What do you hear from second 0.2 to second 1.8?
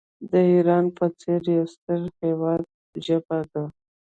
د ایران په څېر یو